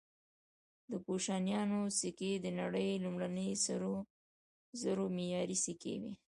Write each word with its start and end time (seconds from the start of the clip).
د 0.89 0.91
کوشانیانو 1.05 1.81
سکې 1.99 2.31
د 2.43 2.45
نړۍ 2.59 2.89
لومړني 3.03 3.49
سرو 3.65 3.95
زرو 4.81 5.05
معیاري 5.17 5.57
سکې 5.65 5.93
وې 6.01 6.13